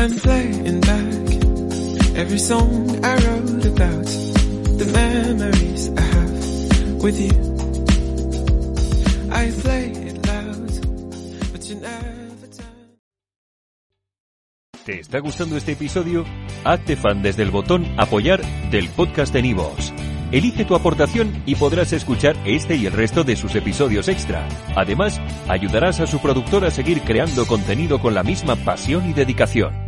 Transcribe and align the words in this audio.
I'm 0.00 0.16
playing 0.16 0.80
back 0.80 2.16
every 2.16 2.38
song 2.38 3.04
I 3.04 3.16
wrote 3.16 3.66
about 3.66 4.06
the 4.80 4.86
memories 4.94 5.90
I 5.94 6.00
have 6.00 7.02
with 7.02 7.20
you. 7.20 7.36
I 9.30 9.50
play 9.60 9.92
it 10.08 10.26
loud, 10.26 11.52
but 11.52 11.68
you 11.68 11.74
never 11.74 12.46
turn. 12.48 12.96
¿Te 14.86 15.00
está 15.00 15.18
gustando 15.18 15.58
este 15.58 15.72
episodio? 15.72 16.24
Hazte 16.64 16.96
fan 16.96 17.20
desde 17.20 17.42
el 17.42 17.50
botón 17.50 17.84
Apoyar 17.98 18.40
del 18.70 18.88
podcast 18.88 19.34
de 19.34 19.42
Nivos. 19.42 19.92
Elige 20.32 20.64
tu 20.64 20.76
aportación 20.76 21.42
y 21.44 21.56
podrás 21.56 21.92
escuchar 21.92 22.36
este 22.46 22.76
y 22.76 22.86
el 22.86 22.94
resto 22.94 23.22
de 23.22 23.36
sus 23.36 23.54
episodios 23.54 24.08
extra. 24.08 24.48
Además, 24.76 25.20
ayudarás 25.46 26.00
a 26.00 26.06
su 26.06 26.20
productor 26.20 26.64
a 26.64 26.70
seguir 26.70 27.02
creando 27.02 27.46
contenido 27.46 28.00
con 28.00 28.14
la 28.14 28.22
misma 28.22 28.56
pasión 28.56 29.10
y 29.10 29.12
dedicación. 29.12 29.79